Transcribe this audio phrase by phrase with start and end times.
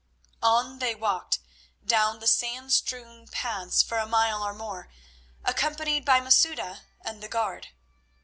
[0.41, 1.37] On they walked,
[1.85, 4.89] down the sand strewn paths for a mile or more,
[5.45, 7.67] accompanied by Masouda and the guard.